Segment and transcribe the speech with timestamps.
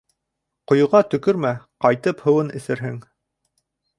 [0.71, 1.51] Ҡойоға төкөрмә,
[1.85, 2.99] ҡайтып һыуын эсерһең.